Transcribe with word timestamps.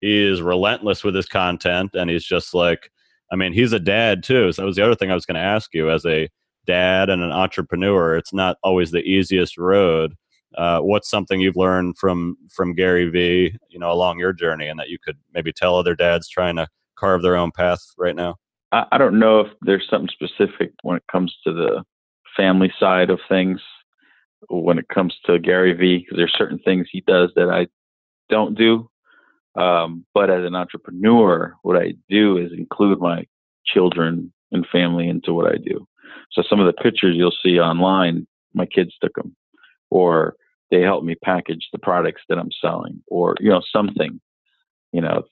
he's 0.00 0.40
relentless 0.42 1.04
with 1.04 1.14
his 1.14 1.26
content 1.26 1.94
and 1.94 2.10
he's 2.10 2.24
just 2.24 2.54
like 2.54 2.90
I 3.30 3.36
mean, 3.36 3.52
he's 3.52 3.72
a 3.72 3.80
dad 3.80 4.22
too. 4.22 4.52
So 4.52 4.62
that 4.62 4.66
was 4.66 4.76
the 4.76 4.84
other 4.84 4.94
thing 4.94 5.10
I 5.10 5.14
was 5.14 5.26
going 5.26 5.34
to 5.34 5.40
ask 5.40 5.74
you 5.74 5.90
as 5.90 6.06
a 6.06 6.28
dad 6.66 7.10
and 7.10 7.22
an 7.22 7.32
entrepreneur. 7.32 8.16
It's 8.16 8.32
not 8.32 8.56
always 8.62 8.90
the 8.90 9.02
easiest 9.02 9.58
road. 9.58 10.14
Uh, 10.56 10.80
what's 10.80 11.10
something 11.10 11.40
you've 11.40 11.56
learned 11.56 11.98
from 11.98 12.36
from 12.50 12.74
Gary 12.74 13.08
Vee, 13.10 13.56
you 13.68 13.78
know, 13.78 13.92
along 13.92 14.18
your 14.18 14.32
journey, 14.32 14.68
and 14.68 14.80
that 14.80 14.88
you 14.88 14.98
could 14.98 15.16
maybe 15.34 15.52
tell 15.52 15.76
other 15.76 15.94
dads 15.94 16.28
trying 16.28 16.56
to 16.56 16.66
carve 16.96 17.22
their 17.22 17.36
own 17.36 17.50
path 17.50 17.80
right 17.98 18.16
now? 18.16 18.36
I, 18.72 18.86
I 18.92 18.98
don't 18.98 19.18
know 19.18 19.40
if 19.40 19.48
there's 19.60 19.86
something 19.90 20.08
specific 20.08 20.72
when 20.82 20.96
it 20.96 21.04
comes 21.12 21.36
to 21.44 21.52
the 21.52 21.84
family 22.36 22.72
side 22.78 23.10
of 23.10 23.20
things. 23.28 23.60
When 24.48 24.78
it 24.78 24.88
comes 24.88 25.14
to 25.26 25.38
Gary 25.38 25.74
Vee, 25.74 25.98
because 25.98 26.16
there's 26.16 26.34
certain 26.38 26.60
things 26.60 26.86
he 26.90 27.02
does 27.02 27.30
that 27.34 27.50
I 27.50 27.66
don't 28.30 28.56
do. 28.56 28.88
Um, 29.58 30.04
but 30.14 30.30
as 30.30 30.44
an 30.44 30.54
entrepreneur, 30.54 31.54
what 31.62 31.76
I 31.76 31.94
do 32.08 32.36
is 32.36 32.52
include 32.56 33.00
my 33.00 33.26
children 33.66 34.32
and 34.52 34.66
family 34.70 35.08
into 35.08 35.34
what 35.34 35.52
I 35.52 35.56
do. 35.56 35.86
So 36.32 36.42
some 36.48 36.60
of 36.60 36.66
the 36.66 36.82
pictures 36.82 37.16
you'll 37.16 37.34
see 37.42 37.58
online, 37.58 38.26
my 38.54 38.66
kids 38.66 38.92
took 39.02 39.14
them, 39.14 39.34
or 39.90 40.36
they 40.70 40.80
help 40.80 41.02
me 41.02 41.16
package 41.24 41.68
the 41.72 41.78
products 41.78 42.22
that 42.28 42.38
I'm 42.38 42.50
selling, 42.60 43.02
or 43.08 43.34
you 43.40 43.50
know 43.50 43.62
something. 43.72 44.20
You 44.92 45.02
know, 45.02 45.24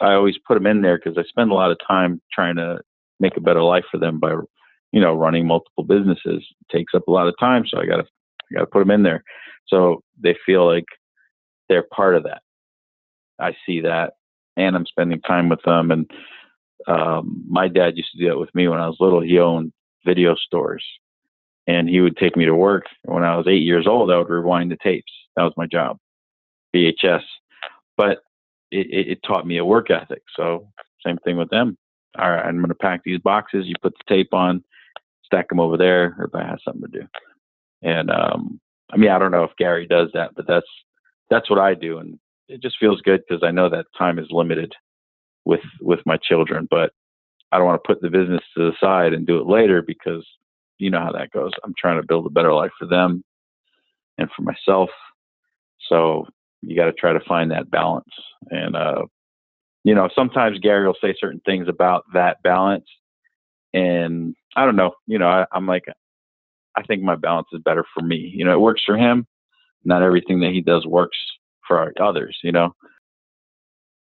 I 0.00 0.12
always 0.12 0.36
put 0.46 0.54
them 0.54 0.66
in 0.66 0.82
there 0.82 0.98
because 0.98 1.16
I 1.16 1.22
spend 1.28 1.50
a 1.50 1.54
lot 1.54 1.70
of 1.70 1.78
time 1.86 2.20
trying 2.32 2.56
to 2.56 2.80
make 3.20 3.36
a 3.36 3.40
better 3.40 3.62
life 3.62 3.84
for 3.90 3.98
them 3.98 4.18
by, 4.18 4.34
you 4.92 5.00
know, 5.00 5.14
running 5.14 5.46
multiple 5.46 5.84
businesses. 5.84 6.44
It 6.44 6.76
takes 6.76 6.92
up 6.94 7.08
a 7.08 7.10
lot 7.10 7.28
of 7.28 7.34
time, 7.38 7.64
so 7.66 7.78
I 7.78 7.86
got 7.86 7.96
to 7.96 8.04
I 8.50 8.54
got 8.54 8.60
to 8.60 8.66
put 8.66 8.80
them 8.80 8.90
in 8.90 9.04
there, 9.04 9.22
so 9.68 10.02
they 10.20 10.36
feel 10.44 10.66
like 10.66 10.84
they're 11.68 11.86
part 11.94 12.16
of 12.16 12.24
that. 12.24 12.42
I 13.38 13.54
see 13.66 13.80
that, 13.80 14.14
and 14.56 14.76
I'm 14.76 14.86
spending 14.86 15.20
time 15.20 15.48
with 15.48 15.62
them. 15.64 15.90
And 15.90 16.10
um, 16.86 17.44
my 17.48 17.68
dad 17.68 17.96
used 17.96 18.12
to 18.12 18.18
do 18.18 18.28
that 18.28 18.38
with 18.38 18.54
me 18.54 18.68
when 18.68 18.80
I 18.80 18.86
was 18.86 18.96
little. 19.00 19.20
He 19.20 19.38
owned 19.38 19.72
video 20.04 20.34
stores, 20.34 20.84
and 21.66 21.88
he 21.88 22.00
would 22.00 22.16
take 22.16 22.36
me 22.36 22.44
to 22.44 22.54
work. 22.54 22.84
When 23.04 23.24
I 23.24 23.36
was 23.36 23.46
eight 23.48 23.62
years 23.62 23.86
old, 23.86 24.10
I 24.10 24.18
would 24.18 24.28
rewind 24.30 24.70
the 24.70 24.76
tapes. 24.82 25.12
That 25.36 25.44
was 25.44 25.54
my 25.56 25.66
job, 25.66 25.98
VHS. 26.74 27.22
But 27.96 28.18
it, 28.70 28.86
it, 28.90 29.08
it 29.12 29.18
taught 29.26 29.46
me 29.46 29.58
a 29.58 29.64
work 29.64 29.90
ethic. 29.90 30.22
So 30.36 30.68
same 31.06 31.18
thing 31.18 31.36
with 31.36 31.50
them. 31.50 31.76
All 32.18 32.30
right, 32.30 32.44
I'm 32.44 32.56
going 32.56 32.68
to 32.68 32.74
pack 32.74 33.02
these 33.04 33.20
boxes. 33.20 33.66
You 33.66 33.74
put 33.82 33.94
the 33.94 34.14
tape 34.14 34.32
on, 34.32 34.62
stack 35.24 35.48
them 35.48 35.60
over 35.60 35.76
there. 35.76 36.12
Everybody 36.12 36.48
has 36.48 36.60
something 36.64 36.90
to 36.90 37.00
do. 37.00 37.06
And 37.82 38.10
um, 38.10 38.60
I 38.92 38.96
mean, 38.96 39.10
I 39.10 39.18
don't 39.18 39.32
know 39.32 39.44
if 39.44 39.56
Gary 39.58 39.86
does 39.86 40.10
that, 40.14 40.30
but 40.36 40.46
that's 40.46 40.66
that's 41.30 41.50
what 41.50 41.58
I 41.58 41.74
do. 41.74 41.98
And 41.98 42.18
it 42.48 42.62
just 42.62 42.76
feels 42.78 43.00
good 43.00 43.22
because 43.26 43.42
I 43.42 43.50
know 43.50 43.68
that 43.68 43.86
time 43.96 44.18
is 44.18 44.26
limited 44.30 44.72
with 45.44 45.60
with 45.80 46.00
my 46.06 46.16
children, 46.16 46.66
but 46.70 46.92
I 47.52 47.58
don't 47.58 47.66
want 47.66 47.82
to 47.82 47.86
put 47.86 48.02
the 48.02 48.10
business 48.10 48.42
to 48.56 48.70
the 48.70 48.76
side 48.80 49.12
and 49.12 49.26
do 49.26 49.38
it 49.38 49.46
later 49.46 49.82
because 49.82 50.26
you 50.78 50.90
know 50.90 51.00
how 51.00 51.12
that 51.12 51.30
goes. 51.30 51.52
I'm 51.64 51.74
trying 51.78 52.00
to 52.00 52.06
build 52.06 52.26
a 52.26 52.30
better 52.30 52.52
life 52.52 52.72
for 52.78 52.86
them 52.86 53.22
and 54.18 54.28
for 54.34 54.42
myself. 54.42 54.90
So 55.88 56.26
you 56.62 56.76
got 56.76 56.86
to 56.86 56.92
try 56.92 57.12
to 57.12 57.20
find 57.28 57.50
that 57.50 57.70
balance. 57.70 58.12
And 58.50 58.76
uh, 58.76 59.02
you 59.84 59.94
know, 59.94 60.08
sometimes 60.14 60.58
Gary 60.58 60.86
will 60.86 60.96
say 61.00 61.14
certain 61.18 61.40
things 61.44 61.68
about 61.68 62.04
that 62.12 62.42
balance, 62.42 62.86
and 63.72 64.34
I 64.56 64.64
don't 64.64 64.76
know. 64.76 64.92
You 65.06 65.18
know, 65.18 65.28
I, 65.28 65.46
I'm 65.52 65.66
like, 65.66 65.84
I 66.76 66.82
think 66.82 67.02
my 67.02 67.16
balance 67.16 67.48
is 67.52 67.62
better 67.64 67.84
for 67.94 68.02
me. 68.02 68.32
You 68.34 68.44
know, 68.44 68.52
it 68.52 68.60
works 68.60 68.82
for 68.84 68.96
him. 68.96 69.26
Not 69.84 70.02
everything 70.02 70.40
that 70.40 70.52
he 70.52 70.62
does 70.62 70.86
works 70.86 71.18
for 71.66 71.92
others, 72.00 72.38
you 72.42 72.52
know. 72.52 72.74